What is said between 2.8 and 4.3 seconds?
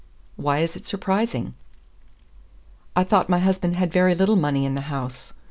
"I thought my husband had very